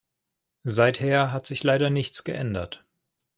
Seither 0.63 1.31
hat 1.31 1.45
sich 1.45 1.63
leider 1.63 1.91
nichts 1.91 2.23
geändert. 2.23 2.83